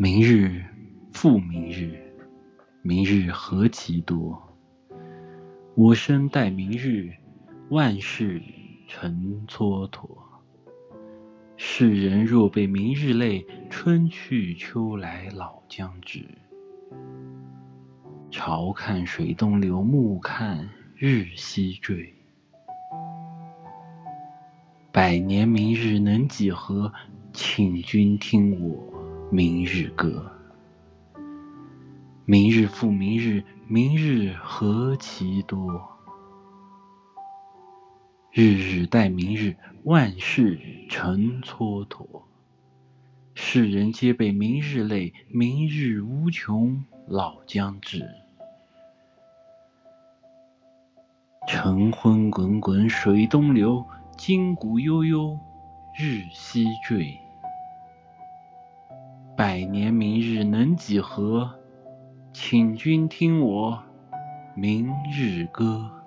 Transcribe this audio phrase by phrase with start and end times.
[0.00, 0.62] 明日
[1.12, 1.98] 复明日，
[2.82, 4.40] 明日何其多。
[5.74, 7.10] 我生待明日，
[7.70, 8.40] 万事
[8.86, 10.08] 成蹉跎。
[11.56, 16.28] 世人若被明日累，春去秋来老将至。
[18.30, 22.14] 朝看水东流，暮看日西坠。
[24.92, 26.92] 百年明日能几何？
[27.32, 28.97] 请君听我。
[29.30, 30.32] 明日歌，
[32.24, 35.86] 明日复明日，明日何其多。
[38.32, 40.58] 日日待明日，万事
[40.88, 42.22] 成蹉跎。
[43.34, 48.08] 世人皆被明日累，明日无穷老将至。
[51.46, 53.84] 晨昏滚滚水东流，
[54.16, 55.38] 今古悠悠
[55.98, 57.14] 日西坠。
[59.38, 61.48] 百年明日能几何？
[62.32, 63.80] 请君听我
[64.56, 65.97] 明日歌。